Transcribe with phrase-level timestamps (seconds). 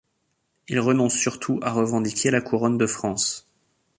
[0.67, 3.45] Il renonce surtout à revendiquer la couronne de France.